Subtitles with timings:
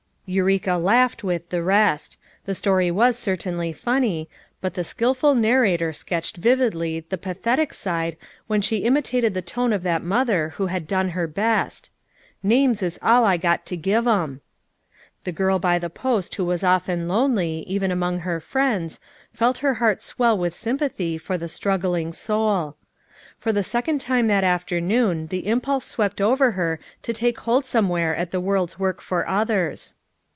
[0.41, 2.17] "Eureka laughed with the rest.
[2.45, 4.29] The story was certainly funny,
[4.61, 8.17] but the skillful narrator 324 FOUR MOTHERS AT CHAUTAUQUA sketched vividly the pathetic side
[8.47, 11.91] when she imitated the tone of that mother who had done her best;
[12.41, 14.39] "Names is all I got to give 'em."
[15.25, 19.01] The girl by the post who was often lonely, even among her friends,
[19.33, 22.77] felt her heart swell with > ^sympathy for the struggling soul.
[23.37, 28.15] For the second time that afternoon the impulse swept over her to take hold somewhere
[28.15, 29.93] at the world's work for others.